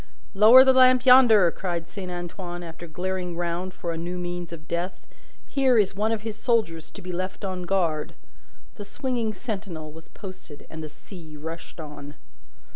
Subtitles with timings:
[0.33, 4.67] "Lower the lamp yonder!" cried Saint Antoine, after glaring round for a new means of
[4.67, 5.05] death;
[5.45, 8.15] "here is one of his soldiers to be left on guard!"
[8.77, 12.15] The swinging sentinel was posted, and the sea rushed on.